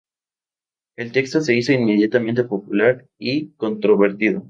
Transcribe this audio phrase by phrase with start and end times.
[0.97, 4.39] El texto se hizo inmediatamente popular y controvertido.